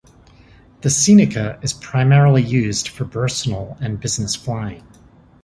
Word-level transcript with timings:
The 0.81 0.89
Seneca 0.89 1.59
is 1.61 1.73
primarily 1.73 2.41
used 2.41 2.87
for 2.87 3.05
personal 3.05 3.77
and 3.79 3.99
business 3.99 4.35
flying. 4.35 4.83